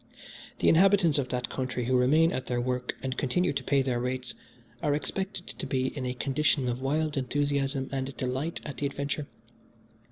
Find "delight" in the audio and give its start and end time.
8.17-8.61